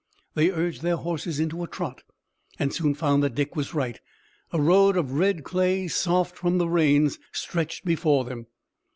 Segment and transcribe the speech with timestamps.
[0.33, 2.01] They urged their horses into a trot,
[2.57, 3.99] and soon found that Dick was right.
[4.51, 8.47] A road of red clay soft from the rains stretched before them.